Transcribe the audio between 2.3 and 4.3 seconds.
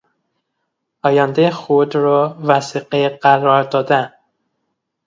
وثیقه قرار دادن